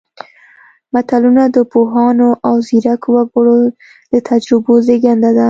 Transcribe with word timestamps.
متلونه 0.93 1.43
د 1.55 1.57
پوهانو 1.71 2.29
او 2.47 2.53
ځیرکو 2.67 3.09
وګړو 3.15 3.57
د 4.13 4.15
تجربو 4.29 4.73
زېږنده 4.85 5.29
ده 5.37 5.39